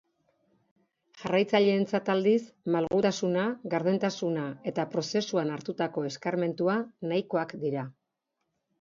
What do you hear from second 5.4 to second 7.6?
hartutako eskarmentua, nahikoak